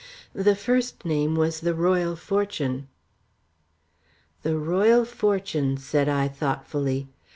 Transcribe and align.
The 0.33 0.55
first 0.55 1.05
name 1.05 1.35
was 1.35 1.59
the 1.59 1.75
Royal 1.75 2.15
Fortune." 2.15 2.87
"The 4.41 4.57
Royal 4.57 5.05
Fortune," 5.05 5.77
said 5.77 6.09
I, 6.09 6.27
thoughtfully. 6.27 7.07